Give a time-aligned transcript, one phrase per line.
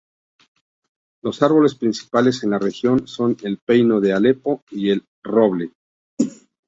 [1.21, 5.73] Los árboles principales en la región son el pino de Alepo y el roble.